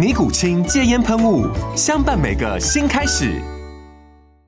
[0.00, 1.46] 尼古清戒烟喷雾，
[1.76, 3.38] 相伴每个新开始。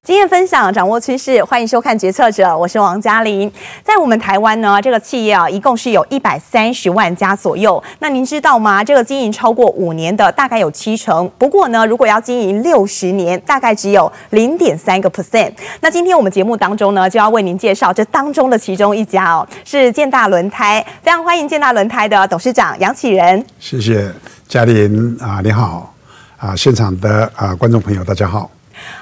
[0.02, 3.52] 经验分享，掌握趋势，欢迎收看《决策者》，我是王嘉玲。
[3.82, 7.84] 在我们台湾呢，这个企业啊，一共是有一百三十万家左右。
[7.98, 8.82] 那您知道吗？
[8.82, 11.30] 这个经营超过五年的大概有七成。
[11.36, 15.52] 不过呢，如果要经营六十年，大概只有零点三个 percent。
[15.82, 20.82] 那今天我们节目当中呢，就要为您介绍这当中的其中一家哦，是建大轮胎。
[21.02, 23.44] 非常欢迎建大轮胎的董事长杨启仁。
[23.58, 24.10] 谢谢
[24.52, 25.94] 嘉玲啊，你好
[26.36, 28.50] 啊，现场的啊观众朋友大家好。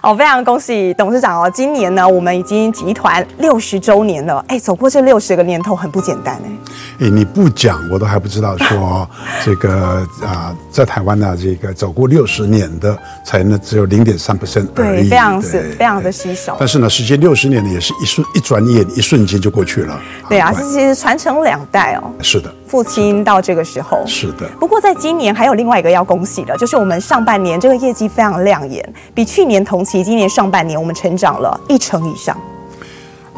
[0.01, 1.51] 哦，非常恭喜董事长哦！
[1.53, 4.45] 今年呢，我们已经集团六十周年了。
[4.47, 7.07] 哎，走过这六十个年头，很不简单哎。
[7.07, 9.11] 哎，你不讲，我都还不知道说
[9.45, 16.57] 这个啊，在台湾呢，这个走过六十年的，才能只有零点三 percent 对，非常是非常的稀少。
[16.61, 20.01] 但是呢，时间六十年呢，也是一瞬一转眼，一瞬间就过去了。
[20.29, 22.13] 对啊，这其实传承两代哦。
[22.23, 22.55] 是的。
[22.71, 32.37] 父亲到这个时候是的，不过在今年还有另外一个要恭喜的，就是我们上半年这个业绩非常亮眼，比去年同期，今年上半年我们成长了一成以上。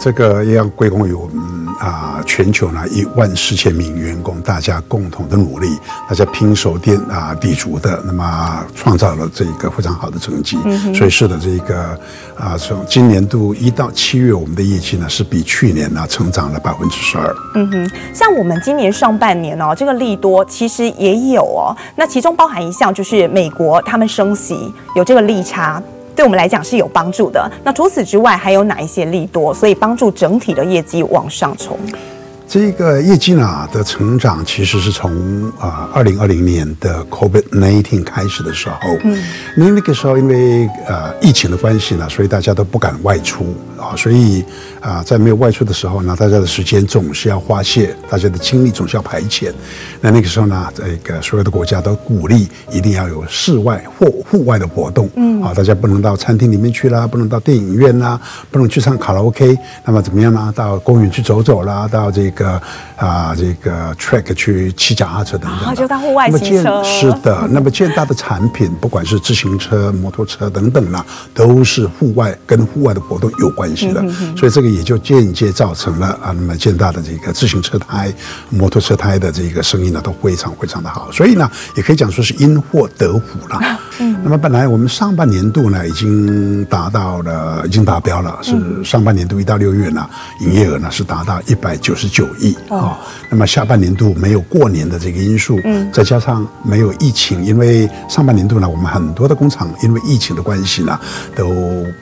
[0.02, 10.58] 这个也要归功于我们啊，全球呢一万四千名员工，大家共同的努力，大家拼手电啊地足的，那么创造了这个非常好的成绩。
[10.64, 11.96] 嗯、所以是的，这个
[12.36, 17.32] 啊，从今年度一到七月，我们的业绩呢是比去年呢成长了百分之十二。
[17.54, 25.80] 嗯哼，像我们今年上半年哦，这个利多其实也有哦，那其中包含一项就是美国他们升息有这个利差。
[26.14, 27.50] 对我们来讲是有帮助的。
[27.64, 31.76] 那除此之外，还有哪一些利多，所以帮助整体的业绩往上冲？
[32.52, 39.18] 这个业绩呢的成长，其实是从啊二零二零年的 COVID nineteen 开始的时候，嗯，
[39.56, 44.44] 因为那个时候因为呃疫情的关系呢，所以大家都不敢外出啊，所以
[44.82, 49.50] 啊在没有外出的时候呢，大家的时间总是要花谢，大家的精力总是要排遣。
[50.02, 58.20] 那那个时候呢，这个所有的国家都鼓励一定要有室外或户外的活动，嗯，啊，大家不能到餐厅里面去啦，不能到电影院啦，
[58.50, 60.52] 不能去唱卡拉 OK，那么怎么样呢？
[60.54, 62.41] 到公园去走走啦，到这个。
[62.42, 62.60] 个
[62.96, 66.82] 啊，这个 track 去骑脚踏车等等，啊，就当户外骑车。
[66.82, 78.12] 是的，那么建大的产品，不管是自行车、摩托车等等啦，都是户外跟户外的活动有关系的，嗯、哼哼，所以这个也就间接造成了啊，那么建大的这个自行车胎、
[78.50, 81.10] 摩托车胎的这个生意呢，都非常非常的好。
[81.12, 83.60] 所以呢，也可以讲说是因祸得福了。
[83.98, 88.54] 嗯，那么本来我们上半年度呢，已经达到了，已经达标了，是
[88.84, 90.08] 上半年度一到六月呢，
[90.40, 92.96] 营业额呢是达到一百九十九亿啊、哦。
[93.30, 100.98] 那么下半年度没有过年的这个因素，嗯，再加上没有疫情，因为上半年度呢，我们很多的工厂因为疫情的关系呢，
[101.34, 101.48] 都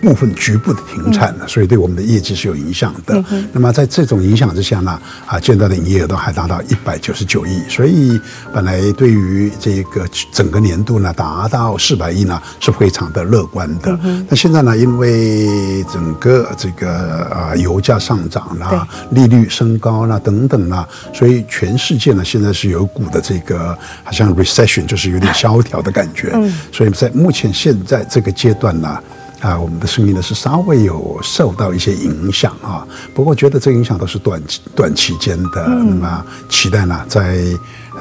[0.00, 3.23] 部分局部的停产了，所以对我们的业绩是有影响的。
[3.53, 8.21] 那么在这种影响之下呢，啊，现在的营业额都还达到一百九十九亿，所以
[8.53, 13.99] 本来对于这个整个年度呢，达到四百亿呢，是非常的乐观的。
[14.29, 20.87] 那现在呢，因为整个这个啊油价上涨啦，利率升高啦等等啦。
[21.13, 26.31] 所以全世界呢，现在是有股的这个好像 recession，就是有点萧条的感觉。
[26.35, 28.99] 嗯，所以在目前现在这个阶段呢，
[29.41, 32.87] 啊，我们的生意呢是稍微有受到一些影响啊。
[33.15, 34.41] 不过觉得这个影响都是短
[34.76, 37.38] 短期间的，那么期待呢在。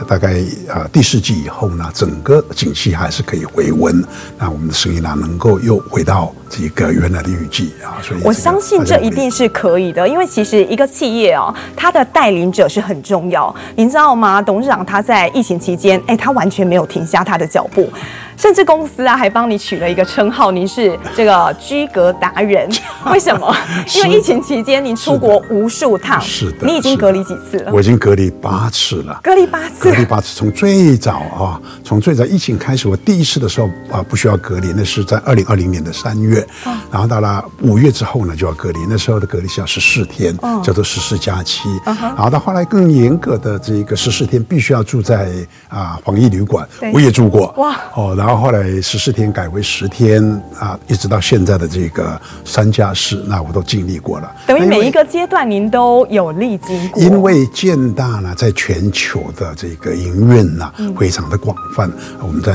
[0.08, 0.34] 大概
[0.68, 4.04] 啊，第四季以后呢，整个景气还是可以回温，
[4.38, 8.02] 那我们的生意呢，能够又回到这个原来的预计啊。
[8.02, 13.54] 所以我相信这一定是可以的，因为其实一个企业哦，它的带领者是很重要。
[13.76, 14.42] 您知道吗？
[14.42, 17.92] 董事长他在疫情期间，哎，他完全没有停下他的脚步。
[18.38, 22.70] 甚至公司啊还帮你取了一个称号，您是这个居格达人。
[23.12, 23.54] 为什么？
[23.98, 27.72] 因为疫情期间您出国无数趟，是的，你已经隔离几次了？
[27.74, 30.36] 我已经隔离八次了，隔离八次，隔离八次。
[30.36, 41.70] 从最早啊，从最早疫情开始，我第一次的时候啊不需要隔离，那是在二零二零年的三月，哦、然后到了五月之后呢就要隔离，那时候的隔离是要十四天，哦、叫做十四加七。
[41.86, 45.32] 哦、然后到后来更严格的这个十四天必须要住在
[45.70, 50.22] 啊防疫旅馆，我也住过哇哦，然后后来十四天改为十天
[50.60, 54.32] 啊，一直到现在的这个三加四，那我都经历过了。
[54.48, 57.02] 等于每一个阶段您都有历经过。
[57.02, 62.54] 因为建大呢，在全球的这个营运呢，非常的广泛，嗯、我们在。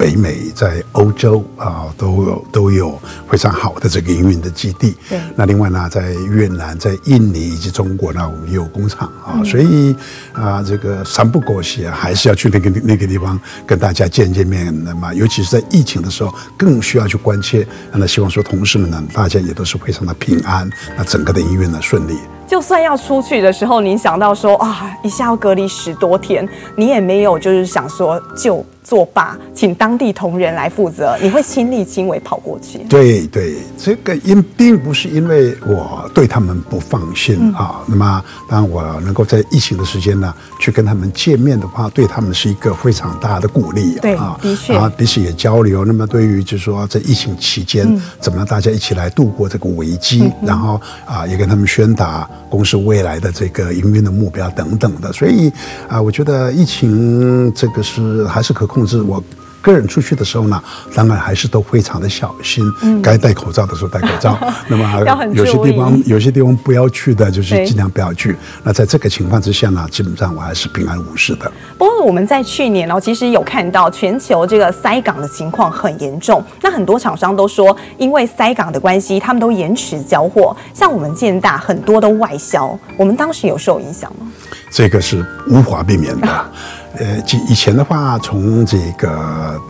[0.00, 2.98] 北美在欧洲啊，都有都有
[3.28, 4.96] 非常好的这个营运的基地。
[5.10, 5.20] 对。
[5.36, 9.34] 那另外呢，在越南、在印尼以及中国呢，我们也有工厂啊。
[9.34, 9.94] 嗯、所以
[10.32, 14.70] 啊，这个三不狗血还是要去那个那个地方跟大家见见面。
[14.84, 17.66] 的嘛，尤其是在疫情的时候，更需要去关切。
[17.92, 22.16] 那希望说同事们呢，大家也都是非常的平安，那整个的营运呢顺利。
[22.46, 32.78] 就算要出去的时候，您想到说啊，一下要隔离十多天，你也没有就是想说就作罢，请当地同仁来负责，你会亲力亲为跑过去。
[32.88, 43.98] 对对，这个因并不是因为我对他们不放心、嗯、啊，那么当我能够在疫情的时间呢，去跟他们见面的话，对他们是一个非常大的鼓励。
[44.00, 45.84] 对啊，的确啊，彼此也交流。
[45.84, 52.28] 那么对于就是说在疫情期间，嗯、怎么让大家一起来度过这个危机，嗯、然后啊，也跟他们宣达。
[52.50, 55.52] 公司未来的这个营运的目标等等的，所以
[55.88, 59.02] 啊，我觉得疫情这个是还是可控制。
[59.02, 59.22] 我。
[59.62, 60.58] 个人出去的时候呢，
[60.94, 64.34] 当然还是都非常的小心，嗯、该戴口罩的时候戴口罩。
[64.68, 68.34] 那么有些地方有些地方不要去的，就是尽量不要去。
[68.64, 71.52] 那在这个情况之下呢，基本上我还是平安无事的。
[71.76, 76.42] 不过我们在去年哦，其实有看到全球这个塞港的情况很严重。
[76.62, 80.56] 那很多厂商都说，因为塞港的关系，他们都延迟交货。
[80.72, 84.26] 像我们建大很多都外销，我们当时有受影响吗？
[84.70, 86.26] 这个是无法避免的。
[86.98, 89.10] 呃，以前的话，从这个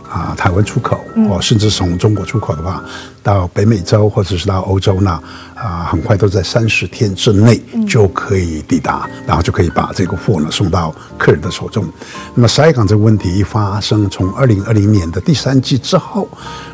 [0.09, 2.83] 啊台湾出口，哦，甚至从中国出口的话，
[3.21, 5.21] 到北美洲或者是到欧洲呢，
[5.55, 11.85] 啊，很快都在三十天之内就可以抵达，然后就可以把这个货呢送到客人的手中。
[12.33, 16.27] 那么塞港这个问题一发生，从二零二零年的第三季之后，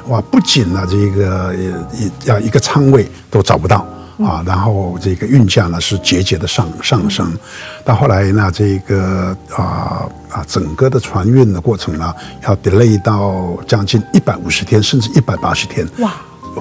[0.07, 1.53] 哇，不仅呢这个
[1.93, 3.85] 一要一个仓位都找不到。
[4.25, 7.31] 啊，然后这个运价呢是节节的上上升，
[7.85, 16.13] 到后来呢，这个啊啊整个的船运的过程呢，要 delay 到将近一百五十天，甚至一百八十天，哇，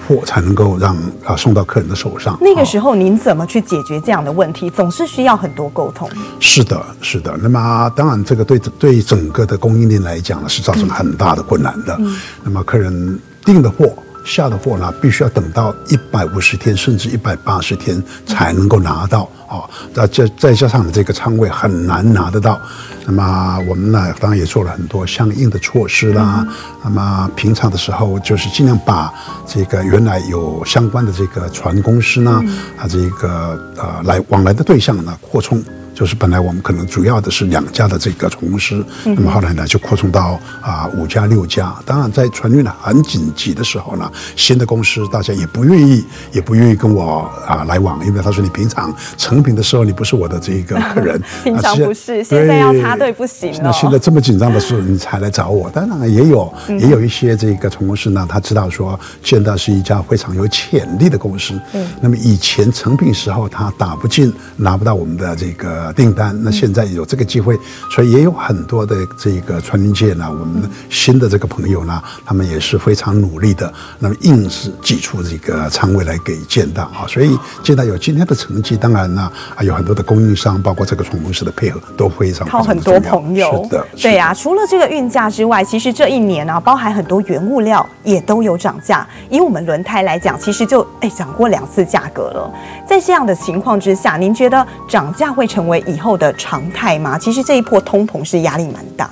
[0.07, 0.95] 货才能够让
[1.25, 2.37] 啊送到客人的手上。
[2.43, 4.69] 那个时候您怎么去解决这样的问题？
[4.69, 6.07] 总是需要很多沟通。
[6.39, 7.35] 是的，是的。
[7.41, 11.97] 那么当然，这个对对整个的供应链来讲呢，是造成很大的困难的。
[12.01, 13.95] 嗯，那么客人订的货。
[14.27, 19.63] 下的货呢，必须要等到一百五十天，甚至一百八十天才能够拿到啊！
[19.95, 22.61] 那再再加上这个仓位很难拿得到，
[23.07, 26.45] 那么我们呢，当然也做了很多相应的措施啦。
[26.83, 29.15] 那么平常的时候，就是尽量把
[29.47, 32.43] 这个原来有相关的这个船公司呢，
[32.77, 35.63] 啊，这个呃来往来的对象呢扩充。
[35.97, 41.75] 就是本来我们可能主要的是两家的这个船公司，那么后来呢就扩充到啊五家六家。
[41.87, 53.61] 当然在船运很紧急的时候呢，新的公司大家也不愿意，也不愿意跟我啊来往，因为他说你平常成品的时候你不是我的这个客人， 平常不是，现在要插队不行了。
[53.65, 65.86] 那现在这么紧张的时候你才来找我，当然也有也有一些这个船公司呢，他知道说现在是一家非常有潜力的公司，嗯，那么以前成品时候他打不进，拿不到我们的这个。
[65.93, 67.59] 订单，那现在有这个机会，
[67.91, 84.35] 所以也有很多的这个船运界呢，我们新的这个朋友呢，他们也是非常努力的，那么硬是挤出这个仓位来给建大啊，所以建大有今天的成绩，当然呢，还有很多的供应商，包括这个船公司的配合都非常靠很多朋友，是的，对呀、啊。
[84.35, 89.07] 除了这个运价之外，其实这一年呢、啊，包含很多原物料也都有涨价。
[89.31, 92.53] 以我们轮胎来讲，其实就哎涨过两次价格了。
[92.87, 95.76] 在这样的情况之下，您觉得涨价会成为？
[95.81, 97.19] 以后的常态吗？
[97.19, 99.11] 其实这一波通膨是压力蛮大。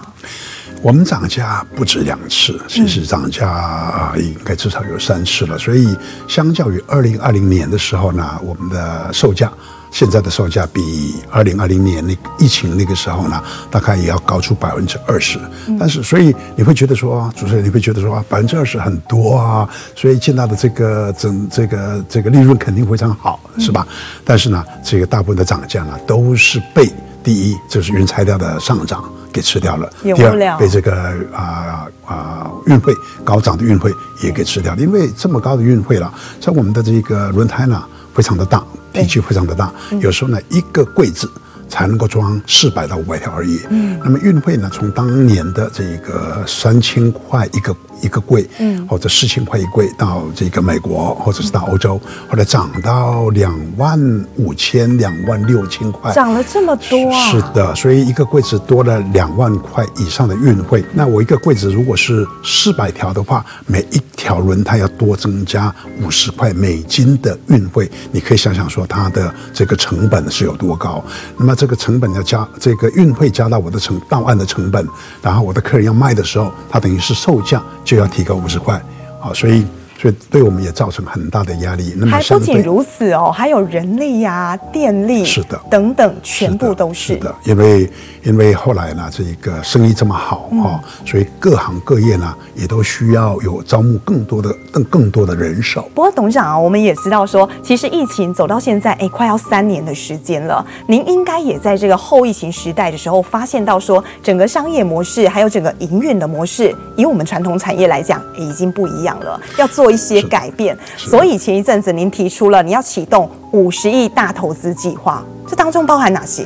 [0.82, 5.56] 我们涨价不止两次，其实涨价应该至少有三次了。
[5.56, 5.96] 所以，
[6.28, 9.50] 相较于二零二零年的时候呢，我们的售价
[9.94, 15.38] 现在的售价比二零二零年那疫情那个时候呢，大概也要高出百分之二十。
[15.78, 23.86] 但是，所以你会觉得说，主持人你会觉得说，百分之二十很多啊，所以见到的这个整这个这个利润肯定非常好，是吧？
[24.24, 29.04] 但是呢，这个大部分的涨价呢，都是被第一就是原材料的上涨。
[29.32, 30.94] 给吃掉了，第二被这个
[31.34, 32.92] 啊啊运费
[33.24, 33.90] 高涨的运费
[34.22, 37.82] 也给吃掉了，因为这么高的运费了，像我们的这个轮胎呢，
[38.14, 38.62] 非常的大，
[39.02, 41.30] 体积非常的大，有时候呢一个柜子。
[41.68, 43.60] 才能够装四百到五百条而已。
[43.70, 44.70] 嗯，那么运费呢？
[44.72, 53.98] 从当年的这个三千块一个一个柜，嗯，或者四千块一柜，到这个美国或者是到欧洲，后来涨到两万
[54.36, 57.30] 五千、两万六千块，涨了这么多啊！
[57.30, 60.84] 是的，所以一个柜子多了两万块以上的运费。
[60.92, 71.02] 那我一个柜子如果是四百条的话，每一条轮胎要多增加五十块美金的运费，你可以想想说它的这个成本是有多高。
[71.36, 74.86] 那么这个成本要加，这个运费加到我的成到岸的成本，
[75.22, 78.74] 然后我的客人要卖的时候，他等于是售价就要提高五十块，
[79.22, 79.64] 啊，所以。
[79.98, 81.94] 所以对我们也造成很大的压力。
[81.96, 87.34] 那么还不仅如此哦，还有人力呀、啊、电力是的等等，全部都是，是的。
[87.44, 87.90] 因为
[88.22, 95.88] 因为后来呢，这个生意这么好哦，所以各行各业呢也都需要有招募更多的更更多的人手。
[95.94, 100.64] 不过董事长啊，我们也知道说，其实疫情走到现在，哎，快要三年的时间了。
[100.86, 116.44] 您应该也在这个后疫情时代的时候，发现到说，整个商业模式还有整个营运的模式，以我们传统产业来讲，已经不一样了，要做一些改变，所以前一阵子您提出了你要启动五十亿大投资计划，这当中包含哪些？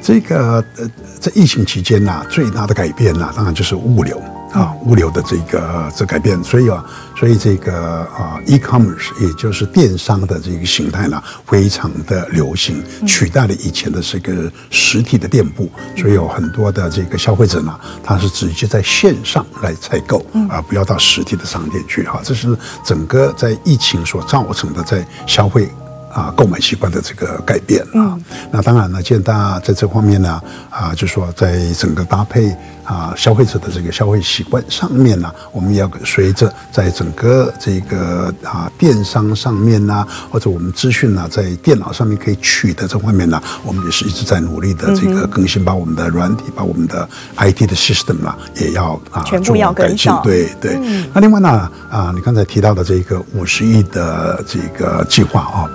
[0.00, 0.90] 这个呃，
[1.20, 4.20] 在疫情期间呢，最大的改变呢，当然就是物流。
[4.52, 6.84] 啊，物流的这个这改变，所以啊，
[7.16, 22.20] 所以这个啊，e-commerce 也就是电商的这个形态呢，非常的流行，取代了以前的这个实体的店铺，所以有很多的这个消费者呢，他是直接在线上来采购，啊不要到实体的商店去哈。
[22.22, 25.68] 这是整个在疫情所造成的在消费。
[26.14, 32.54] 啊，购买习惯的这个改变啊，嗯、那当然呢，建大在这方面呢，啊，就是说在整个搭配
[32.92, 47.08] 啊消费者的这个消费习惯上面呢，我们也要随着在整个这个啊电商上面呢，或者我们资讯呢在电脑上面可以取得这方面呢，我们也是一直在努力的这个更新，把我们的软体，把我们的
[47.38, 50.12] IT 的 system 啊，也要啊全部要改进。
[50.22, 50.78] 对对。
[50.82, 51.48] 嗯、那另外呢，
[51.90, 55.70] 啊，你刚才提到的这个五十亿的这个计划啊。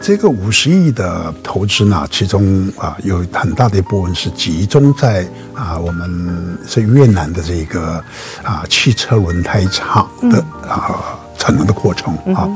[0.00, 8.02] 这个五十亿的投资呢，其中啊有很大的一部分是集中在啊我们是越南的这个
[8.42, 11.18] 啊汽车轮胎厂的啊。
[11.40, 12.46] 产能的过程啊，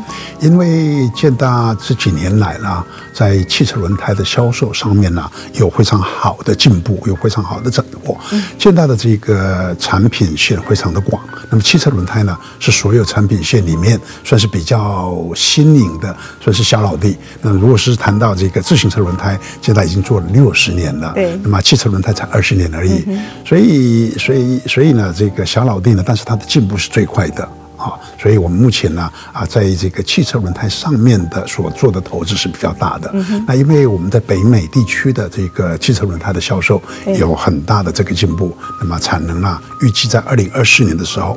[0.41, 8.21] 因为建大这几年来呢，在汽车轮胎的销售上面呢，有非常好的进步，有非常好的掌握。
[8.59, 17.17] 建大的这个产品线非常的广，那么汽车轮胎呢，是所有产品线里面算是比较新颖的，算是小老弟。
[17.41, 23.03] 那如果是谈到这个自行车轮胎，建大已经做了六十年了，对，那么汽车轮胎才二十年而已，
[23.47, 27.49] 所以，所以，所以呢，这个小老弟呢，但是它的进步是最快的。
[27.85, 33.13] 啊，所以我们目前呢，啊，在这个汽车轮胎上面的所做的投资是比较大的。
[33.47, 36.83] 那因为我们在北美地区的这个汽车轮胎的销售
[37.19, 41.37] 有很大的这个进步，那么产能啊，预计在二零二四年的时候，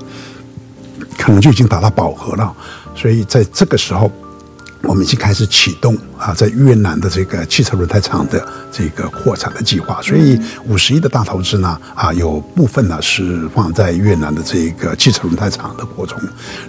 [1.17, 2.55] 可能就已经达到饱和了。
[2.95, 4.09] 所以在这个时候，
[4.83, 16.19] 我们已经开始启动啊，在越南的这个汽车轮胎厂的这个扩产的计划，所以五十亿的大投资呢，啊，有部分呢是放在越南的这个汽车轮胎厂的扩充。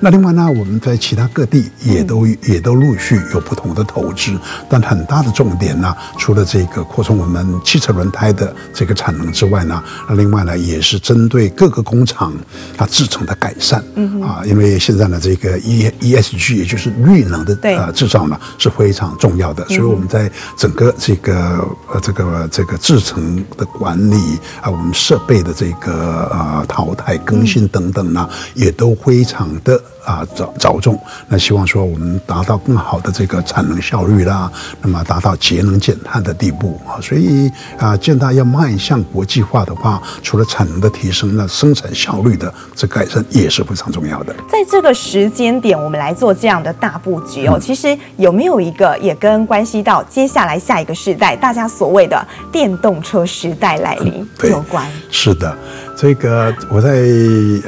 [0.01, 4.39] 那另外呢，我们在其他各地也都也都陆续有不同的投资，
[4.69, 12.33] 但很大的重点呢，除了这个扩充我们汽车轮胎的这个产能之外呢，那另外呢，也是针对各个工厂
[12.77, 13.83] 它制成的改善。
[13.95, 29.83] 嗯啊，因为现在呢，这个 E E S G 也就是绿能的呃制造呢是非常重要的，所以我们在整个这个呃这个这个制程的管理啊，我们设备的这个呃淘汰更新等等呢，也都非常的。
[30.09, 30.99] 啊，着着重，
[31.29, 34.51] 那希望说我们达到更好的这个产能效率啦，
[34.81, 44.35] 那么达到节能减碳的地步啊，所以啊，建大要迈向国际化的话，除了产能的提升，那生产效率的这改善也是非常重要的。
[44.49, 54.91] 在这个时间点，我们来做这样的大布局哦，其实有没有一个也跟关系到接下来下一个时代，大家所谓的电动车时代来临有关？
[55.11, 55.55] 是的，
[55.95, 56.89] 这个我在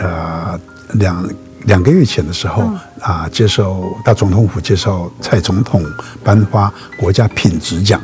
[0.02, 0.59] 呃
[0.94, 1.23] 两。
[1.64, 5.85] 两个月前的时候啊，接受到总统府接受蔡总统
[6.25, 8.00] 颁发国家品质奖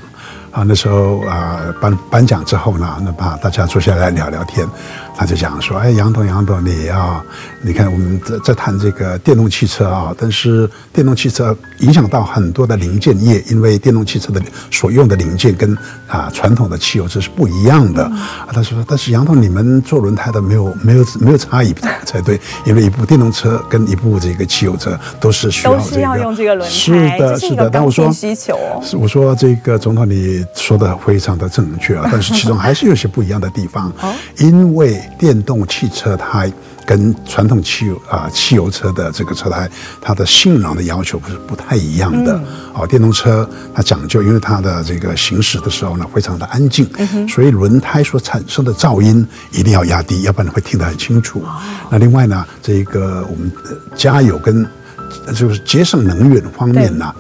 [0.51, 4.67] 啊，那时候啊颁颁奖之后呢，那把大家坐下来聊聊天。
[5.17, 7.25] 他就讲说：“哎，杨董，杨董，你要
[7.63, 15.75] 你看我们在在谈这个电动汽车啊，但是电动汽车影响到很多的零件业，因为电动汽车的所用的零件跟
[16.07, 18.05] 啊传统的汽油车是不一样的。
[18.13, 18.19] 嗯”
[18.53, 27.71] 他说：“但是杨董，你们做轮胎的没有没有没有差异才对，因为一部电动车跟一部这个汽油车都是需要这个，都是要用这个轮胎，是的，是的。
[27.71, 33.91] 但我说需求哦，我说这个总统你说的非常的正确啊，但是其中还是有些不一样的地方，
[34.37, 35.03] 因为。
[35.19, 36.53] 电动汽车胎
[36.85, 39.69] 跟传统汽油啊汽油车的这个车胎，
[40.01, 42.41] 它的性能的要求不是不太一样的。
[42.75, 46.89] 哦，电动车它讲究，因为它的这个行驶的时候呢，非常的安静，
[47.29, 51.43] 所以轮胎所产生的噪音一定要压低，要不然会听得很清楚。
[51.91, 53.51] 那另外呢，这个我们
[53.97, 54.65] 加油跟
[55.35, 57.13] 就是节省能源方面呢，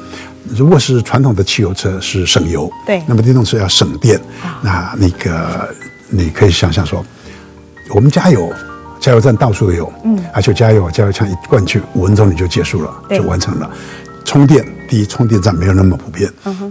[0.55, 4.21] 如果是传统的汽油车是省油，对，那么电动车要省电。
[4.62, 5.75] 那那个
[6.09, 7.05] 你可以想想说。
[7.90, 8.52] 我们加油，
[9.00, 13.71] 加油站到处都有，嗯，而且加油，加油枪一灌去，五分钟你就结束了，就完成了。
[14.25, 16.28] 充电，第一，充电站没有那么普遍；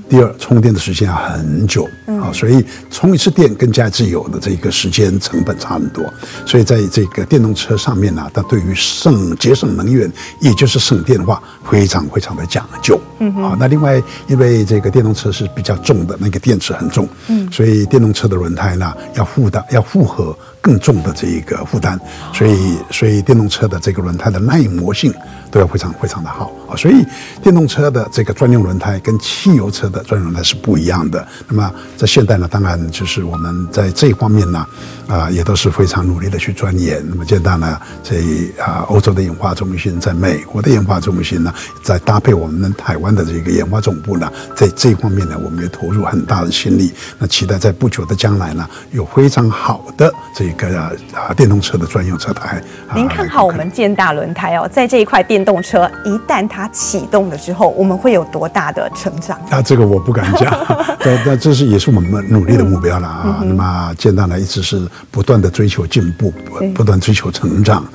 [0.10, 6.04] 第二，充电的时间要很久，啊，所以充一次电跟加一次油的这个时间成本差很多。
[6.46, 13.00] 所以在这个电动车上面呢，它对于省节省能源，也就是省电的话，非常非常的讲究。
[13.20, 22.00] 嗯，啊，那另外，因为这个电动车是比较重的，那个电池很重，嗯，所以电动车的轮胎呢，要负担，要负荷更重的这一个负担，
[22.34, 25.14] 所以所以电动车的这个轮胎的耐磨性
[25.50, 26.52] 都要非常非常的好。
[26.70, 27.06] 啊，所以
[27.42, 31.26] 电动车的这个专用轮胎跟汽油车的专用轮胎是不一样的。
[31.48, 34.68] 那么在现代呢，当然就是我们在这一方面呢，
[35.08, 37.02] 啊，也都是非常努力的去钻研。
[37.08, 38.18] 那么现在呢，这
[38.60, 46.92] 啊欧洲的研发中心，在美国的研发中心呢，在搭配我们台湾的这个研发总部呢，在这一方面呢，我们也投入很大的心力。
[47.20, 50.56] 那期待在不久的将来呢，有非常好的这个。
[50.56, 50.80] 个
[51.14, 52.64] 啊，电动车的专用车胎。
[52.96, 59.40] 您看好我们建大轮胎哦，在这一块电动车一旦它启动了之后，我们会有多大的成长？
[59.50, 60.54] 那这个我不敢讲，
[61.00, 63.42] 但但这是也是我们努力的目标了啊。
[63.44, 66.34] 那么建大呢，一直是不断的追求进步，
[66.74, 67.86] 不断追求成长。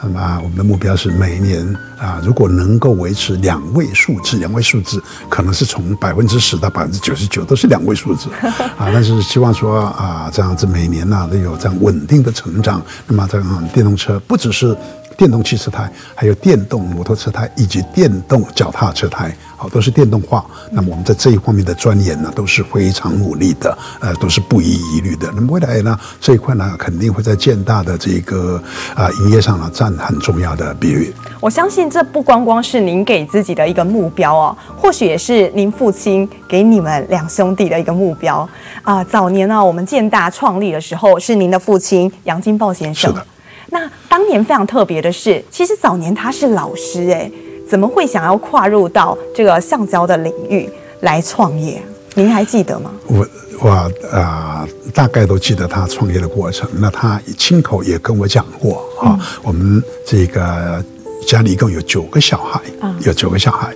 [0.00, 1.66] 那么我们的目标是每一年
[1.98, 8.28] 啊，如果能够维持两位数字，两位数字可能是从百分之十到百分之九十九都是两位数字
[8.78, 12.80] 啊，但是希望说啊，这样子每年呢都有这样稳定的成长。
[13.08, 14.76] 那么这样电动车不只是。
[15.18, 20.46] 电动汽车胎，还有电动摩托车胎，以及电动脚踏车胎，好，都是电动化。
[20.70, 25.28] 那么我们在这一方面的钻研呢，都是非常努力的，呃，都是不遗余力的。
[25.34, 28.62] 那么未来呢，这一块呢，肯定会在建大的这个
[28.94, 31.12] 啊营业上呢，占很重要的比例。
[31.40, 38.48] 我相信这不光光是您给自己的一个目标哦，或许也是您父亲给你们两兄弟的一个目标
[38.82, 39.02] 啊。
[39.02, 43.10] 早年呢，我们建大创立的时候，是您的父亲杨金豹先生。
[43.10, 43.26] 是的。
[43.70, 47.30] 那当年非常特别的是，其实早年他是老师，哎，
[47.68, 50.68] 怎么会想要跨入到这个橡胶的领域
[51.00, 51.82] 来创业？
[52.14, 52.90] 您还记得吗？
[53.06, 53.26] 我
[53.60, 56.68] 我啊、呃，大概都记得他创业的过程。
[56.80, 60.82] 那他亲口也跟我讲过啊，嗯、我们这个
[61.26, 62.60] 家里一共有九个小孩，
[63.06, 63.72] 有九个小孩。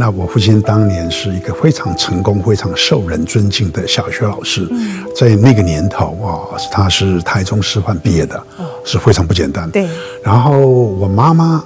[0.00, 4.64] 那我父亲当年是一个非常成功、非常受人尊敬的小学老师，
[5.16, 8.40] 在那个年头啊，他是台中师范毕业的，
[8.84, 9.68] 是非常不简单。
[9.72, 9.88] 对。
[10.22, 11.64] 然后我妈妈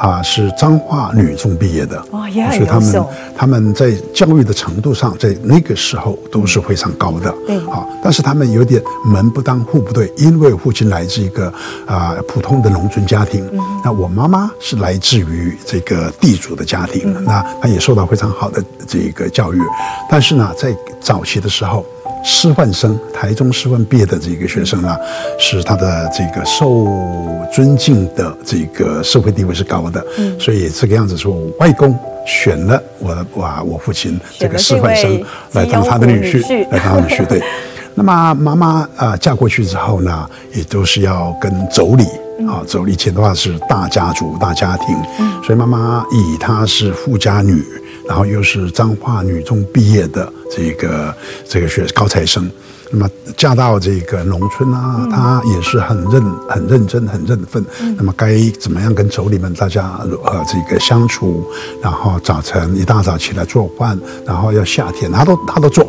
[0.00, 3.04] 啊是彰化女中毕业的，所以他们
[3.36, 7.32] 他们在教育的程度上，在那个时候都是非常高的。
[7.46, 7.56] 对。
[7.68, 11.52] 啊，但是他们有点门不当户不对，因为父亲来自一个
[11.86, 13.48] 啊普通的农村家庭，
[13.84, 17.68] 那我妈妈是来自于这个地主的家庭，那她。
[17.68, 19.60] 也受到非常好的这个教育，
[20.08, 21.84] 但是呢，在早期的时候，
[22.24, 24.98] 师范生，台中师范毕业的这个学生啊，
[25.38, 26.86] 是他的这个受
[27.52, 37.42] 尊敬的这个社会地位是高的，嗯，所以这个样子说，我外公选了我的哇，我父亲这个师范生来当他的女婿，来当他的女婿，对。
[37.94, 42.06] 那么妈妈啊嫁过去之后呢，也都是要跟妯娌。
[42.46, 44.96] 啊，妯娌以前的话是大家族、大家庭，
[45.44, 47.60] 所以妈妈以她是富家女，
[48.08, 51.14] 然后又是彰化女中毕业的这个
[51.48, 52.50] 这个学高材生，
[52.90, 57.64] 那么嫁到这个农村啊，她也是很认、很认真、很认份。
[57.96, 61.46] 那么该怎么样跟妯娌们大家呃这个相处，
[61.82, 65.86] 然后早晨一大早起来做饭，然后要夏天，她都她都做。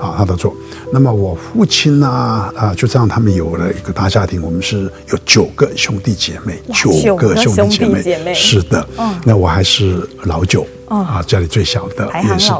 [0.00, 0.56] 啊，他都做。
[0.90, 2.08] 那么我父亲呢？
[2.56, 4.40] 啊，就这样，他们有了一个大家庭。
[4.42, 8.88] 我们是有九个兄弟姐妹，九个兄弟姐妹，姐妹是的。
[8.96, 12.52] 嗯，那我还是老九，啊，家里最小的，也是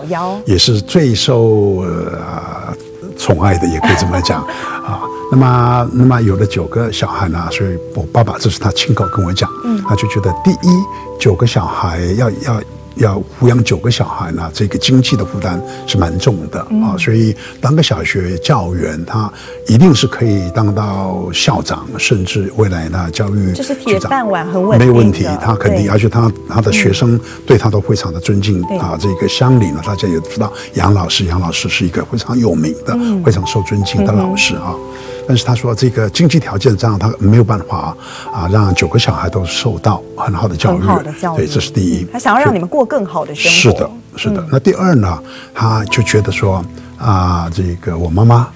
[0.46, 2.74] 也是最受呃
[3.18, 4.40] 宠爱的，也可以这么讲
[4.86, 5.02] 啊。
[5.30, 10.82] 那么那么有了九个小孩呢，所以我爸爸这是他亲口跟我讲，嗯，他就觉得第一
[11.18, 12.60] 九个小孩要要。
[13.00, 19.30] 要抚养九个小孩呢，这个经济的负担是蛮重的啊、所以当个小学教员，他
[19.66, 28.96] 一定是可以当到校长，甚至未来呢教育就是铁饭碗很稳定，没有问题，他肯定，而且他他的学生对他都非常的尊敬、嗯、啊。
[29.00, 34.74] 这个乡里呢，大家也知道杨老师，杨老师是一个非常有名的、嗯、非常受尊敬的老师啊。
[35.30, 37.96] 嗯但是他说，这个经济条件这样，他没有办法
[38.32, 40.80] 啊，让九个小孩都受到很好的教育。
[40.80, 42.04] 好的教育，对，这是第一。
[42.12, 43.56] 他想要让你们过更好的生活。
[43.56, 44.44] 是的，是的。
[44.50, 45.22] 那第二呢，
[45.54, 46.64] 他就觉得说
[46.98, 48.48] 啊，这个我妈妈。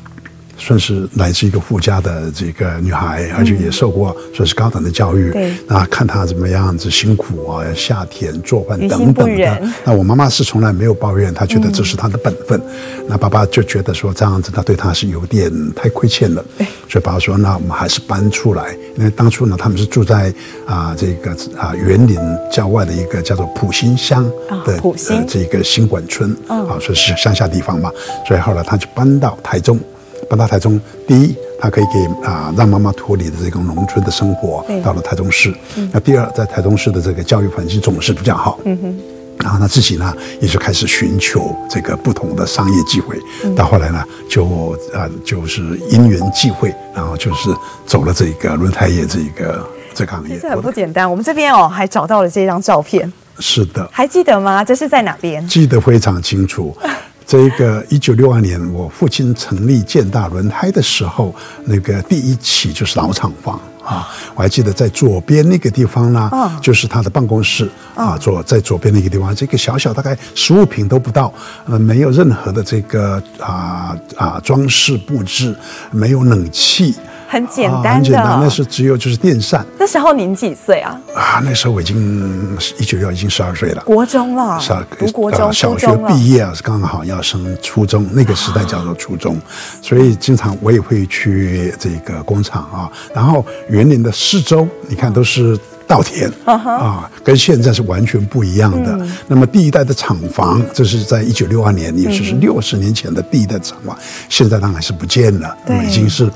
[0.65, 5.31] 算是来自一个富家的这个女孩，而且也受过算是高等的教育。
[5.31, 9.63] 对、嗯，那看她怎么样子辛苦啊，下田做饭等等的。
[9.85, 12.59] 那我妈妈是从来没有抱怨，她觉得这是她的本分。
[12.59, 16.43] 嗯、那爸爸就觉得说这样子，他对她是有点太亏欠了。
[16.89, 18.75] 所以爸爸说，那我们还是搬出来。
[18.97, 20.33] 因为当初呢，他们是住在
[20.67, 22.19] 啊这个啊园林
[22.51, 24.25] 郊外的一个叫做普心乡
[24.65, 27.91] 的、哦、呃这个新馆村啊，哦、所以是乡下地方嘛。
[28.27, 29.79] 所以后来他就搬到台中。
[30.29, 35.55] 搬到台中，第一，他可以给啊让妈妈脱离的这个农村的生活，到了台中市。
[35.77, 38.59] 嗯、那第二，在台中市的这个教育环境总是比较好。
[38.65, 38.99] 嗯哼。
[39.41, 43.19] 然后他自己呢，也就开始寻求这个不同的商业机会。
[43.43, 45.61] 嗯、到后来呢，就啊就是
[45.91, 47.51] 因缘际会，然后就是
[47.85, 50.39] 走了这个轮胎业这一个这个行业。
[50.39, 51.11] 这很不简单。
[51.11, 53.13] 我们这边哦还找到了这张照片。
[53.41, 53.87] 是的。
[53.91, 54.63] 还记得吗？
[54.63, 55.45] 这是在哪边？
[55.49, 56.73] 记得非常清楚。
[57.27, 61.35] 这个一九六二年，我父亲成立建大轮胎的时候，
[61.65, 71.33] 那个第一期就是老厂房啊，我还记得在左边那个地方呢，就是他的办公室啊，左在左边那个地方，这个小小大概十五平都不到，
[71.67, 75.55] 呃，没有任何的这个啊啊装饰布置，
[75.91, 76.95] 没有冷气。
[77.35, 79.67] 很简单的，很简单，那是只有就是电扇。
[79.77, 80.97] 那时候您几岁啊？
[81.17, 89.37] 啊，那时候我已经一九六已经十二岁了，国中了，是读国中，小学毕业啊，是刚好要升初中，那个时代叫做初中，
[89.83, 95.59] 所以经常我也会去这个工厂啊，然后园林的四周，你看都是。
[95.87, 98.99] 稻田啊，跟现在是完全不一样的。
[99.27, 103.95] 那么第一代的厂房，这是在一九六二年，也就是六十年前的第一代厂房，
[104.31, 105.55] 现在当然是不见了，
[105.87, 106.27] 已经是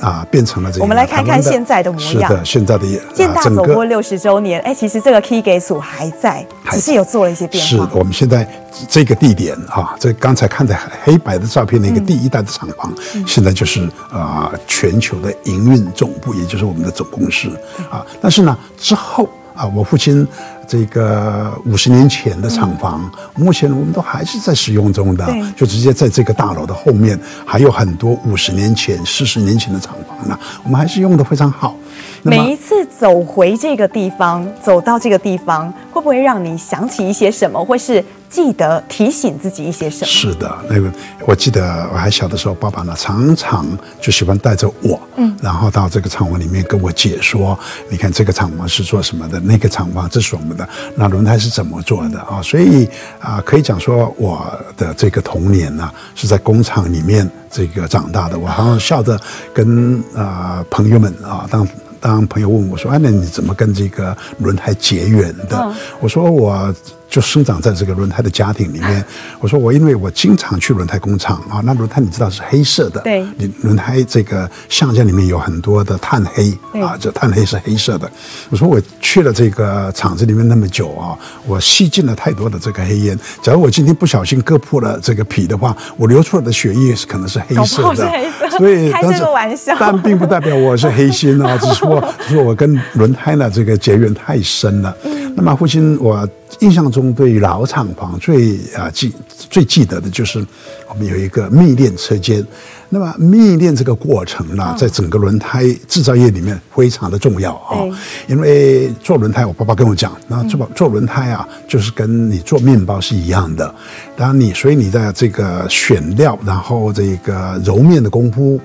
[0.00, 0.82] 啊变成了这个。
[0.82, 2.12] 我们来看看现在的模样。
[2.12, 7.68] 是的，现在的建大走过六十周年，哎，其实这个 Key 给组还在，只是有做了一些变化。
[7.68, 8.48] 是我们现在
[8.88, 12.92] 这个地点啊，这刚才看的黑白的照片，那个第一代的厂房，
[13.26, 17.48] 现在就是啊全球的营运总部，也就是我们的总公司
[17.90, 18.04] 啊。
[18.20, 18.56] 但是呢。
[18.78, 20.26] 之后啊，我父亲
[20.70, 31.74] 这个五十年前的厂房，嗯、目前我们都还是在使用中的，就直接在这个大楼的后面，还有很多五十年前、四十年前的厂房呢，我们还是用的非常好。
[32.22, 38.04] 每一次走回这个地方，走到这个地方，会不会让你想起一些什么，或是？
[38.30, 40.06] 记得提醒自己一些什么？
[40.06, 40.88] 是的，那个
[41.26, 43.66] 我记得我还小的时候，爸爸呢常常
[44.00, 52.40] 就喜欢带着我，嗯，然后到这个厂房里面跟我解说，你看这个厂房是做什么的，那个厂房这是我们的，那轮胎是怎么做的啊？
[52.40, 58.38] 所以啊，可以讲说我的这个童年呢是在工厂里面这个长大的。
[58.38, 59.20] 我好像笑着
[59.52, 61.66] 跟啊朋友们啊，当
[62.00, 66.74] 当朋友问我说：“哎，那你怎么跟这个轮胎结缘的？”我说：“我。”
[67.10, 69.04] 就生长在这个轮胎的家庭里面。
[69.40, 78.10] 我说我因为我经常去轮胎工厂啊，那轮胎你知道是黑色的，对，你轮胎这个橡胶里面有很多的碳黑啊，这碳黑是黑色的。
[78.48, 83.18] 我说我去了这个厂子里面那么久啊，我吸进了太多的这个黑烟。
[83.42, 88.08] 假如我今天不小心割破了这个皮的话，我流出来的血液是可能是黑色的。
[88.56, 94.94] 所以 开这个玩笑，但并不代表我是黑心啊， 只是说说我跟轮胎呢这个结缘太深了。
[95.40, 96.28] 那么父亲我。
[96.58, 99.10] 印象中，对于老厂房最啊记
[99.48, 100.44] 最记得的就是
[100.88, 102.44] 我们有一个密链车间。
[102.88, 107.78] 那么密链这个过程呢，在整个轮胎制造业里面非常的重要啊。
[108.26, 113.72] 因为做轮胎，我爸爸跟我讲，那做做轮胎啊，就是跟你做面包是一样的。
[114.16, 118.60] 然后你，所以你的这个选料，然后这个揉面的功夫。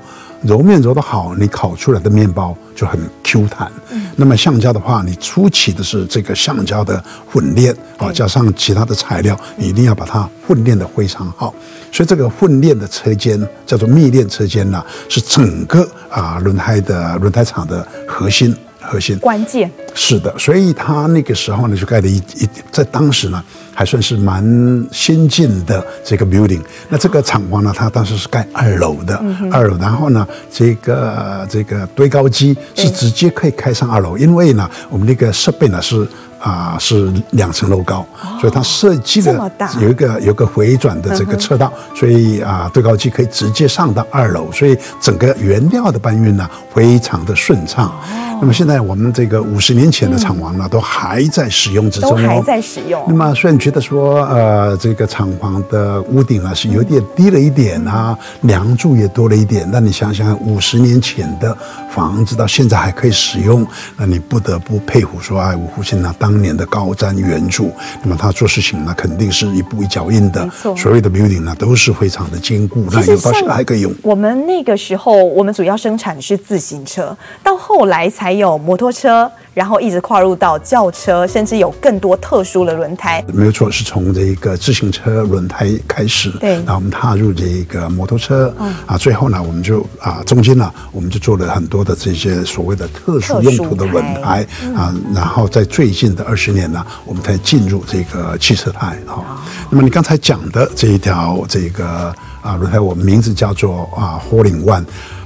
[0.46, 3.72] 揉面揉得好，你烤出来的面包就很 Q 弹。
[3.90, 11.54] 嗯，那么橡胶的话，你初期的是这个橡胶的混炼啊，加上其他的材料，你一定要把它混炼的非常好。
[11.92, 18.56] 所以这个混炼的车间叫做密炼车间呢，是整个啊轮胎的轮胎厂的核心
[18.86, 19.70] 核心关键。
[19.94, 23.44] 是的，所以他那个时候呢，就盖了一一，在当时呢，
[23.74, 24.44] 还算是蛮
[24.92, 26.62] 先进的这个 building。
[26.90, 36.08] 那这个厂房呢，它当时是盖二楼的，嗯、二楼，然后呢，这个这个堆高机是直接可以开上二楼，因为呢，我们那个设备呢是。
[36.46, 38.06] 啊，是两层楼高，
[38.40, 47.92] 所以它设计的有一个有一个回转的这个车道，所以啊，对高机可以直接上到二楼，所以整个原料的搬运呢非常的顺畅。
[48.40, 53.04] 那么现在我们这个五十年前的厂房呢，都还在使用之中，都还在使用。
[53.08, 61.58] 那么虽然觉得说，呃，这个厂房的屋顶啊是有点低了一点啊，梁柱也多了一点，那你想想，五十年前的
[61.90, 63.66] 房子到现在还可以使用，
[63.98, 66.35] 那你不得不佩服说，哎，五福星呢当。
[66.36, 67.72] 当年的高瞻远瞩，
[68.04, 70.46] 那么他做事情呢，肯定是一步一脚印的。
[70.76, 73.94] 所谓的 building 呢，都是非常的坚固，那有到现在还可以用。
[74.02, 79.32] 我们那个时候，我们主要生产的是自行车，到后来才有摩托车。
[79.56, 83.24] 然后一直跨入到轿车，甚至有更多特殊的轮胎。
[83.34, 94.46] 没有错，是从这个自行车轮胎开始，对，然后我们踏入这个摩托车，嗯、啊，最后呢，我们就啊，中间呢，我们就做了很多的这些所谓的特殊用途的轮胎。
[94.76, 99.16] 啊，然后在最近的二十年呢，我们才进入这个汽车胎啊。
[99.16, 99.24] 哦、
[99.70, 104.84] 那么你刚才讲的这一条这个啊轮胎，我们名字叫做啊 Hole in One。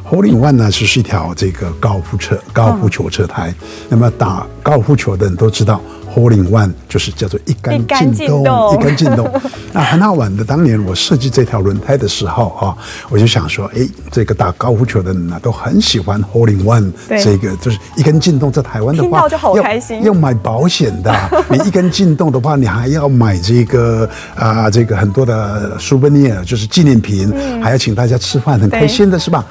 [0.10, 3.54] Hole in One 呢，是一条这个高尔夫车、高尔夫球车胎。
[3.89, 5.80] 那么打高尔夫球的人都知道。
[6.13, 7.78] Hole in One 就是叫做一杆
[8.13, 9.30] 进洞，一杆进洞。
[9.72, 12.76] 那很好玩的，当年我设计这条轮胎的时候啊，
[13.10, 16.91] 我就想说，哎，这个打高尔夫球的人呢，都很喜欢 Hole in One，
[17.24, 20.00] 这个就是一根进洞，在台湾的话，就好开心。
[20.00, 21.15] 要，要买保险的，
[21.50, 29.45] 你一根进洞的话，你还要买这个啊，这个很多的 souvenir，就是纪念品，嗯、还要请大家吃饭，很开心的是吧？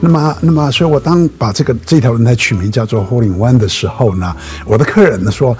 [0.00, 4.34] 那么，那么，所以我当把这个这条轮胎取名叫做 Hole in One 的时候呢，
[4.66, 5.56] 我的客人呢说。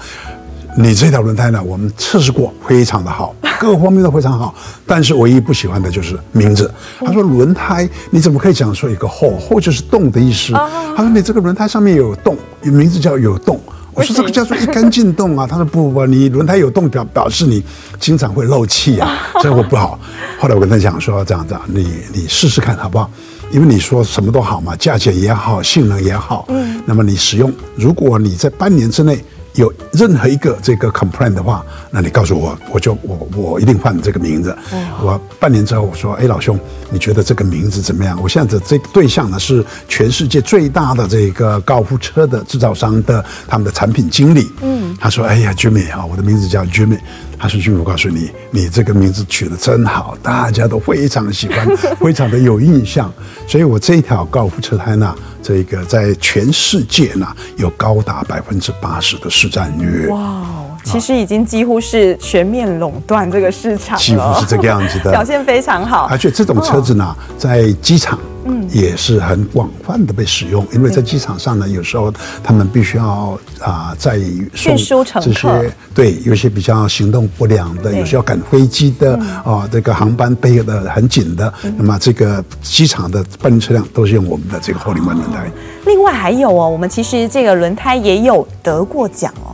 [0.75, 4.53] 你这条轮胎呢，我们测试过，非常的好，各个方面都非常好。
[4.87, 6.71] 但是唯一不喜欢的就是名字。
[6.99, 10.51] 他说轮胎你怎么可以讲说一个 hole，hole 就是洞的意思。
[10.53, 13.59] 他说你这个轮胎上面有洞，名字叫有洞。
[13.93, 15.45] 我说这个叫做一杆进洞啊。
[15.45, 17.63] 他说不不不，你轮胎有洞表表示你
[17.99, 19.99] 经常会漏气啊， 这个不好。
[20.39, 23.07] 后来我跟他讲说这样子，你你试试看好不好？
[23.51, 26.45] 因为你说什么都好嘛，价钱也好，性能也好。
[26.47, 26.81] 嗯。
[26.83, 29.23] 那么你使用，如果你在半年之内。
[29.55, 34.55] 有任何一个这个 complaint 的话，那你告诉我，我就我我一定换这个名字。
[35.01, 38.19] 我半年之后我说，哎，老兄，你觉得这个名字怎么样？
[38.21, 44.51] 我现在的这个对象呢是全世界最大的这个高尔夫车的制造商的他们的产品经理。
[44.61, 46.97] 嗯，他说，哎呀，Jimmy 啊，我的名字叫 Jimmy。
[47.37, 51.67] 他说，Jimmy，我告诉你，你这个名字取得真好，大家都非常喜欢，
[51.99, 53.11] 非常的有印象。
[53.47, 55.13] 所以我这一条高尔夫车胎呢。
[55.45, 60.07] 这个在全世界呢，有高达百分之八十的市占率。
[60.07, 60.41] 哇，
[60.85, 66.07] 其实已经几乎是全面垄断这个市场了，几乎是这个样子的， 表现非常好。
[66.09, 68.17] 而且这种车子呢，在机场。
[68.45, 85.49] 嗯，也是很广泛的被使用，因为在机场上呢，有时候他们必须要啊，在运输这些对，有些比较行动不良的，有些要赶飞机的啊，这个航班背的很紧的，那么这个机场的搬运车辆都是用我们的这个 Hole in One 轮胎。
[85.85, 89.52] 另外还有哦，我们其实这个轮胎也有得过奖哦。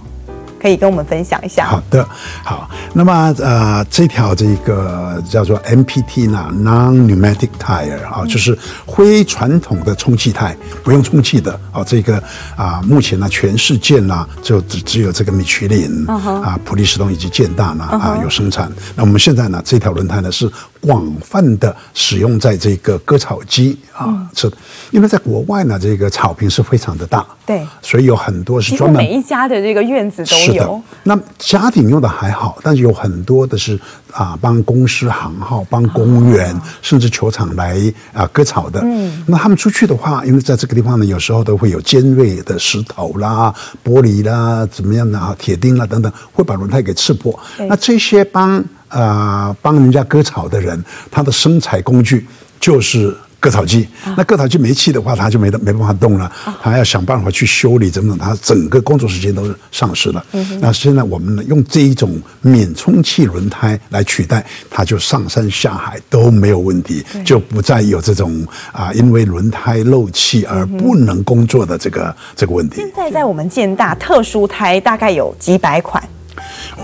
[0.62, 1.66] 可以跟我们分享一下。
[1.66, 2.08] 好的，
[2.44, 2.70] 好。
[2.94, 11.84] 那么呃，这条这个叫做 MPT 呢，Non-Pneumatic Tire 啊，就是非传统的充气胎，不用充气的啊。
[11.86, 12.22] 这个
[12.56, 18.72] 啊，目前呢，全世界呢，就只只有这个米其林啊、普利司通以及建大呢啊有生产。
[18.96, 20.50] 那我们现在呢，这条轮胎呢是。
[20.82, 24.50] 广泛的使用在这个割草机啊，是，
[24.92, 30.49] 因为在国外呢，这个草坪是非常的大，对，所以有很多是专门每一家的这个院子都有。
[30.54, 33.80] 是的，那家庭用的还好，但是有很多的是
[34.12, 37.80] 啊，帮公司行号、帮公园甚至球场来
[38.14, 38.82] 啊割草的。
[38.84, 47.38] 嗯，那他们出去的话，因为在这个地方呢，有时候都会有尖锐的石头啦、玻璃啦、怎么样的啊、铁钉啦等等，会把轮胎给刺破。
[47.58, 48.64] 那这些帮。
[48.92, 52.26] 呃，帮人家割草的人，他的生财工具
[52.60, 53.88] 就是割草机。
[54.18, 60.26] 那割草机没气的话，它就没得没办法动了，它要想办法去修理，怎么怎么，他整个工作时间都是丧失了。
[60.60, 72.78] 那现在我们呢，用这一种免充气轮胎来取代，它就上山下海都没有问题，就不再有这种啊，因为轮胎漏气而不能工作的这个这个问题。
[72.78, 76.04] 现在在我们建大特殊胎大概有几百款。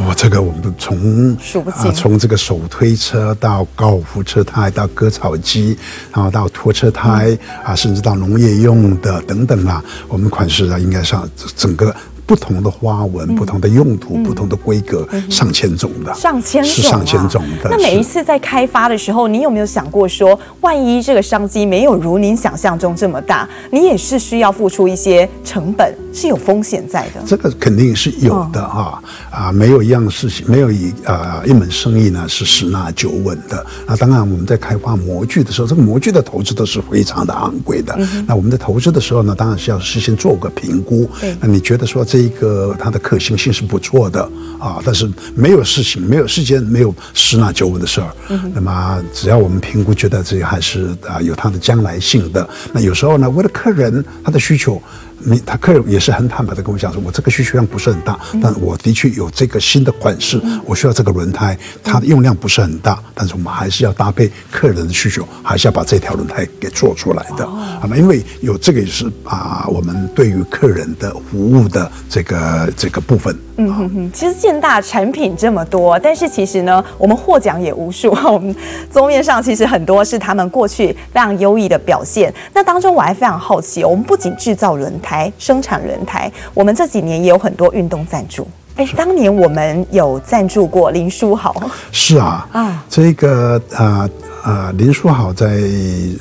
[0.07, 5.77] 我这个我们从数不清，从这个手推车到高尔夫车胎到割草机，
[6.13, 11.95] 然后到拖车胎啊，甚至到农业用的等等啊，我们款式啊应该上整个。
[12.25, 17.69] 不同的花纹、不同的用途、不同的规格，上千种的，上千种，是上千种的。
[17.69, 27.21] 那每一次在开发的时候，你有没有想过说，万一这个商机没有如您想象中这么大，你也是需要付出一些成本，是有风险在的。
[27.27, 33.63] 这个肯定是有的啊啊，没有一样事情，没有一啊一门生意呢是十拿九稳的。
[33.85, 37.95] 那当然，我们在开发模具的时候，这个模具的投资都是非常的昂贵的。
[38.25, 41.07] 那我们在投资的时候呢，当然是要事先做个评估。
[41.39, 42.03] 那你觉得说？
[42.14, 44.23] 这一个它的可行性是不错的
[44.59, 48.11] 啊，但是没有事情，没有时间，没有十拿九稳的事儿。
[48.29, 54.81] 嗯、那么只要我们评估觉得这个还是啊有它的将来性的，那有时候呢，为了客人他的需求。
[55.25, 67.97] 你他客人也是很坦白的跟我讲说，我这个需求量不是很大，但我的确有这个新的款式，我需要这个轮胎，它的用量不是很大，但是我们还是要搭配客人的需求，还是要把这条轮胎给做出来的，好吗？
[67.97, 73.35] 因为有这个也是啊，我们对于客人的服务的这个这个部分。
[73.57, 78.09] 嗯哼哼，其实建大产品这么多，但是其实呢，我们获奖也无数。
[78.31, 78.53] 我们
[78.91, 82.33] 桌面上其实很多是他们过去非常优异的表现。
[82.53, 88.47] 那当中我还非常好奇，我们不仅制造轮胎、生产轮胎，我们这几年也有很多运动赞助。
[88.75, 91.55] 哎，当年我们有赞助过林书豪。
[91.91, 94.01] 是啊，啊，这个啊。
[94.03, 94.09] 呃
[94.45, 95.59] 啊，林书豪在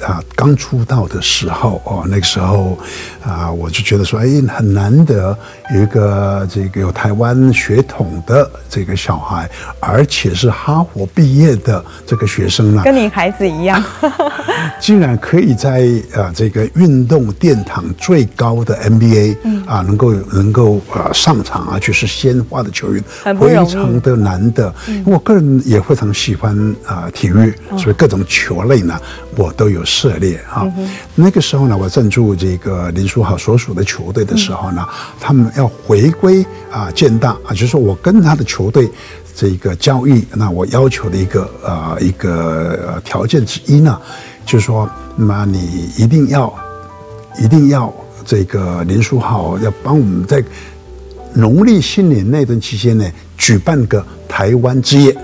[0.03, 2.79] 啊刚出道的时候哦，那个时候
[3.23, 5.37] 啊，我就觉得说，哎，很难得
[5.75, 9.47] 有一个这个有台湾血统的这个小孩，
[9.79, 13.85] 而且是哈佛毕业的这个学生呢，跟你孩子一样，
[14.81, 23.05] 竟然可以在啊这个运动殿堂最高的 NBA 啊，能够能够啊上场，而且是鲜花的球员，
[23.39, 24.75] 非常的难得。
[24.89, 26.57] 因为我个人也非常喜欢
[26.87, 28.14] 啊体育，所以各种。
[28.27, 29.01] 球类呢，
[29.37, 30.71] 我都有涉猎啊。
[30.77, 38.91] 嗯、那个时候呢，我赞助这个林书豪所属的球队的时候呢，嗯、他们要回归啊建大啊，就是说我跟他的球队
[39.35, 44.01] 这个交易，那我要求的一个呃一个条件之一呢，
[44.47, 46.55] 就是说，那么你一定要
[47.43, 47.93] 一定要
[48.25, 50.43] 这个林书豪要帮我们在
[51.35, 53.05] 农历新年那段期间呢，
[53.37, 55.17] 举办个台湾之夜。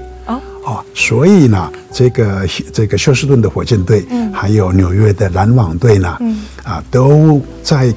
[0.64, 7.92] 哦，所以呢，这个这个休斯顿的火箭队，嗯，还有纽约的篮网队呢，嗯，啊，都在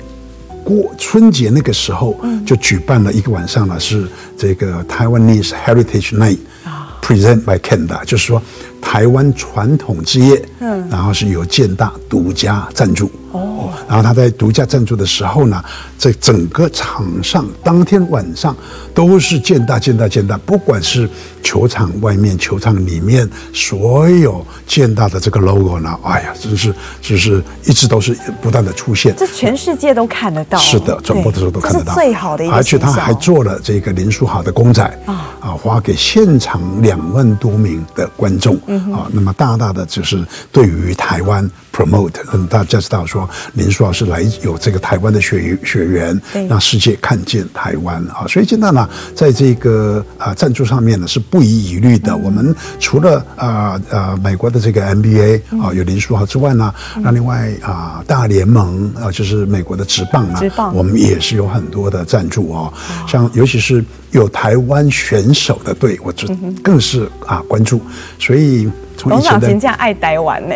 [0.63, 8.41] 过春节那个时候，嗯，就举办了一个晚上呢，是这个 Taiwanese Heritage Night 啊，Present by CanDa，就是说
[8.81, 13.11] 台湾传统之夜，嗯，然后是由建大独家赞助。
[13.33, 15.61] 哦，然后他在独家赞助的时候呢，
[15.97, 18.55] 在整个场上当天晚上
[18.93, 21.09] 都是建大建大建大，不管是
[21.41, 30.57] 球场外面、球场里面，所有建大的这个 logo 呢，哎呀，真是就是一直都是不断的出现，这全世界都看得到。
[30.59, 31.95] 是的，转播的时候都看得到。
[31.95, 38.55] 最好的一个，而且他还做了这个林书豪的公仔啊，啊，发给现场两万多名的观众
[38.93, 41.49] 啊，那么大大的就是对于台湾。
[41.73, 52.15] promote，嗯，大家知道说林书豪是来有这个台湾的血血缘，让世界看见台湾啊，所以现在呢，在这个啊赞助上面呢是不遗余力的。
[52.15, 62.71] 我们除了啊啊美国的这个 NBA 啊有林书豪之外呢，那另外啊大联盟啊就是美国的职棒啊，我们也是有很多的赞助哦，
[63.07, 66.27] 像尤其是有台湾选手的队，我就
[66.61, 67.81] 更是啊关注，
[68.19, 68.69] 所以。
[69.09, 70.55] 董事长真这样爱呆玩呢，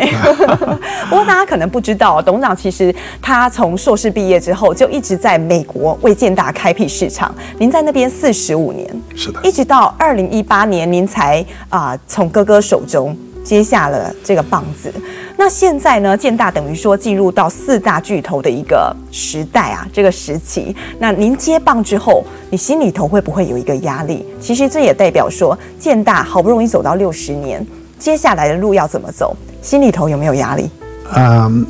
[1.08, 7.34] 不过大家可能不知道，董事长其实他从硕士毕业之后就一直在美国为建大开辟市场。
[7.58, 14.92] 您在那边四十五年，是的，一直到二零一八年，您才啊从哥哥手中接下了这个棒子。
[15.36, 20.74] 那现在呢，建大等于说进入到四大巨头的一个时代啊，这个时期。
[20.98, 24.26] 那您接棒之后，你心里头会不会有一个压力？
[24.40, 27.64] 其实这也代表说，建大好不容易走到六十年。
[27.98, 29.36] 接下来的路要怎么走？
[29.60, 30.70] 心里头有没有压力？
[31.14, 31.66] 嗯，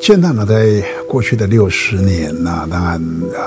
[0.00, 3.02] 建大呢，在过去的六十年呢，当然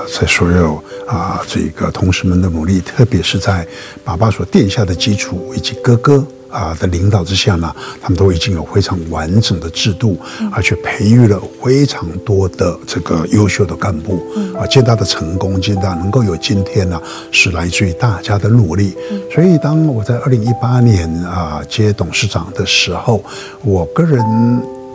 [0.06, 3.66] 在所有啊这个同事们的努力，特别是在
[4.04, 6.24] 爸爸所奠下的基础以及哥哥。
[6.50, 10.18] 啊的领导之下呢，他们都已经有非常完整的制度，
[10.52, 14.22] 而且培育了非常多的这个优秀的干部。
[14.58, 18.94] 啊，最大的成功，最大能够有今天呢，是来自于大家的努力。
[19.32, 23.22] 所以，当我在二零一八年啊接董事长的时候，
[23.62, 24.22] 我个人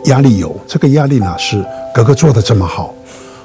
[0.04, 1.64] 压力有，这个压力呢是
[1.94, 2.94] 哥哥做得这么好，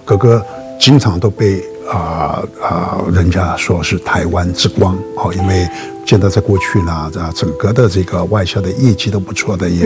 [0.06, 0.46] 哥哥。
[0.84, 5.68] 经常都被啊啊、人家说是台湾之光哦，因为。
[6.04, 9.86] 建大在过去呢，啊，整个的这个外销的业绩都不错的，也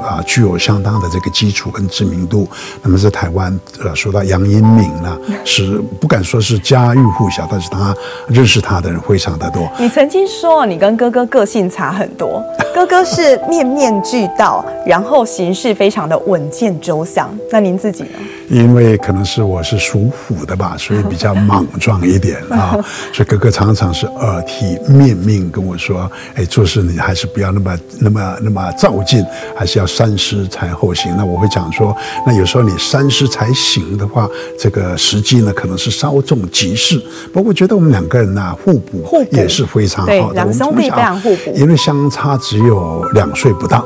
[0.00, 2.48] 啊具有相当的这个基础跟知名度。
[2.82, 7.94] 那么在台湾，呃，说到杨英敏呢， 是不敢说是家喻户晓，但是他
[8.28, 9.68] 认识他的人非常的多。
[9.76, 17.36] 你曾经说你跟哥哥个性差很多， 哥哥是面面俱到，然后行事非常的稳健周详。
[17.50, 18.10] 那您自己呢？
[18.48, 22.78] 因为可能是我是属虎的吧，所以比较 莽撞一点啊，
[23.12, 25.66] 所以哥哥常常是耳提面命跟。
[25.66, 29.26] 我说，哎，做事你还是不要那么、那么、那么躁进，
[29.56, 31.12] 还是要三思才后行。
[31.16, 31.92] 那我会讲说，
[32.24, 37.02] 那有时候你三思才行的话，这个时机呢，可能是稍纵即逝。
[37.32, 40.34] 不过我觉得我们两个人呢、啊，互补也是非常好的。
[40.34, 43.84] 两兄弟非常互补，因为相差只有两岁不到。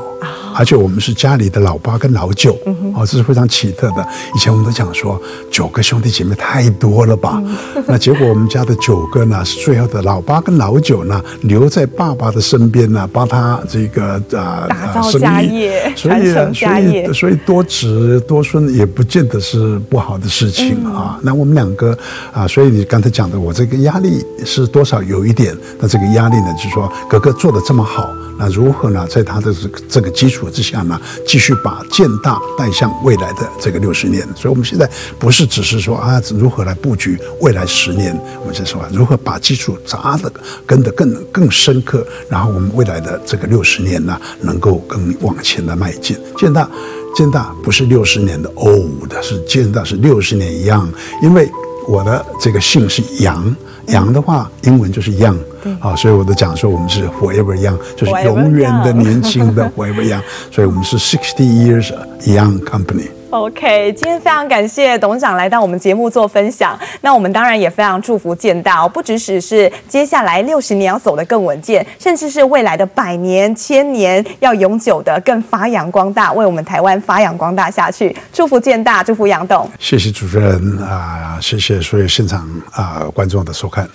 [0.55, 2.57] 而且我们是家里的老八跟老九，
[2.95, 4.07] 哦，这是非常奇特的。
[4.35, 7.41] 以前我们都讲说，九个兄弟姐妹太多了吧？
[7.87, 15.91] 那结果我们家的九个呢，是最后的老八跟老九呢，留在爸爸的身边呢，帮他这个啊，打造家业。
[15.95, 21.19] 所以，所以，所以多子多孙也不见得是不好的事情啊。
[21.21, 21.97] 那我们两个
[22.33, 25.55] 啊，所以你刚才讲的，我这个压力是多少有一点。
[25.79, 28.09] 那这个压力呢，就是说哥哥做的这么好。
[28.41, 29.05] 那如何呢？
[29.07, 34.27] 在他的这个这个基础之下呢，继续把建大带向未来的这个六十年。
[34.35, 34.89] 所以，我们现在
[35.19, 40.33] 不是只是说啊，如何来布局未来十年，我们是说如何把基础扎的
[40.65, 46.17] 跟得更更深刻，然后我们未来的这个六十年呢，能够更往前的迈进。
[46.35, 46.67] 建大，
[47.15, 51.47] 建大不是六十年的 old，是建大是六十年一样，因为
[51.87, 53.55] 我的这个姓是杨。
[53.87, 55.37] 杨的话，英文就是 young，
[55.79, 60.21] 啊，所以我都讲说我们是 forever young，就是永远的年轻的 forever young，
[60.51, 63.07] 所以我们是 sixty years young company。
[63.31, 66.77] OK，今天非常感谢董事长来到我们节目做分享。
[66.99, 78.13] 那我们当然也非常祝福建大哦，不只是是接下来六十年要走得更稳健，甚至是未来的百年、千年要永久的更发扬光大，为我们台湾发扬光大下去。
[78.33, 79.69] 祝福建大，祝福杨董。
[79.79, 83.89] 谢谢主持人啊，谢谢所有现场啊观众的收看，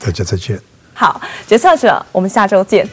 [0.00, 0.58] 大家再见。
[0.94, 2.84] 好，决策者，我们下周见。